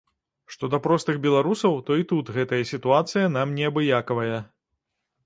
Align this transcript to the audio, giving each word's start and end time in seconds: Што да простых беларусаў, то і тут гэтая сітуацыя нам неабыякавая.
Што 0.53 0.67
да 0.73 0.77
простых 0.85 1.19
беларусаў, 1.25 1.77
то 1.89 1.97
і 2.03 2.07
тут 2.11 2.31
гэтая 2.37 2.63
сітуацыя 2.71 3.27
нам 3.37 3.53
неабыякавая. 3.59 4.39